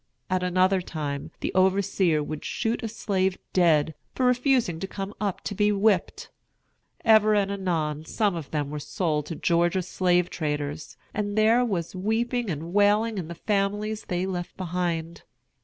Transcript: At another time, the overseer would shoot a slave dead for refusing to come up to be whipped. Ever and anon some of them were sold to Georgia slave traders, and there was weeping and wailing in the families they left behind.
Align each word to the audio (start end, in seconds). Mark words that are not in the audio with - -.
At 0.31 0.41
another 0.41 0.81
time, 0.81 1.29
the 1.41 1.53
overseer 1.53 2.23
would 2.23 2.43
shoot 2.43 2.81
a 2.81 2.87
slave 2.87 3.37
dead 3.53 3.93
for 4.15 4.25
refusing 4.25 4.79
to 4.79 4.87
come 4.87 5.13
up 5.21 5.41
to 5.41 5.53
be 5.53 5.71
whipped. 5.71 6.31
Ever 7.05 7.35
and 7.35 7.51
anon 7.51 8.03
some 8.05 8.35
of 8.35 8.49
them 8.49 8.71
were 8.71 8.79
sold 8.79 9.27
to 9.27 9.35
Georgia 9.35 9.83
slave 9.83 10.31
traders, 10.31 10.97
and 11.13 11.37
there 11.37 11.63
was 11.63 11.93
weeping 11.95 12.49
and 12.49 12.73
wailing 12.73 13.19
in 13.19 13.27
the 13.27 13.35
families 13.35 14.05
they 14.05 14.25
left 14.25 14.57
behind. 14.57 15.21